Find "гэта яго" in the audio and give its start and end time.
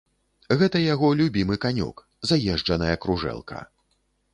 0.61-1.11